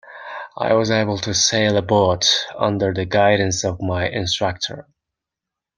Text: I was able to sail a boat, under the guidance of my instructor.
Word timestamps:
I 0.57 0.73
was 0.73 0.89
able 0.89 1.19
to 1.19 1.33
sail 1.35 1.77
a 1.77 1.83
boat, 1.83 2.27
under 2.57 2.91
the 2.91 3.05
guidance 3.05 3.63
of 3.63 3.83
my 3.83 4.09
instructor. 4.09 4.87